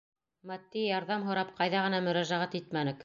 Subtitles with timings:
[0.51, 2.99] Матди ярҙам һорап ҡайҙа ғына мөрәжәғәт итмәнек!